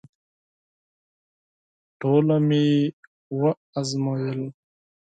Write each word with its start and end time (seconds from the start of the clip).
ټوله 1.99 2.35
مي 2.47 2.65
وازمایل… 3.39 4.41